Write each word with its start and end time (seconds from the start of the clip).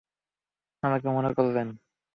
আমাকে 0.83 1.07
মনে 1.09 1.29
করলেন? 1.37 1.67